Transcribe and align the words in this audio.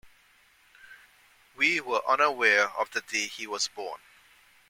We 1.55 1.79
were 1.79 2.01
unaware 2.07 2.69
of 2.69 2.89
the 2.89 3.01
day 3.01 3.27
he 3.27 3.45
was 3.45 3.67
born. 3.67 3.99